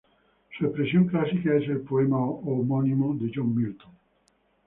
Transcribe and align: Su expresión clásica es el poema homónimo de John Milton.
Su 0.57 0.65
expresión 0.65 1.05
clásica 1.05 1.55
es 1.55 1.69
el 1.69 1.81
poema 1.81 2.17
homónimo 2.19 3.13
de 3.19 3.31
John 3.35 3.53
Milton. 3.55 3.91